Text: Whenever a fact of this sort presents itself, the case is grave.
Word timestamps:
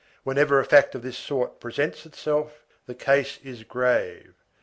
Whenever 0.23 0.59
a 0.59 0.65
fact 0.65 0.95
of 0.95 1.03
this 1.03 1.15
sort 1.15 1.59
presents 1.59 2.07
itself, 2.07 2.65
the 2.87 2.95
case 2.95 3.37
is 3.43 3.63
grave. 3.63 4.33